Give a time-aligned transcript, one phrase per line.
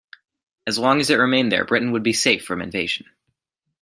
[0.65, 3.05] As long as it remained there, Britain would be safe from invasion.